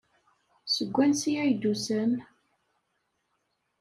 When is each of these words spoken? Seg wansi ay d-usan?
Seg 0.75 0.89
wansi 0.95 1.31
ay 1.41 1.51
d-usan? 1.55 2.11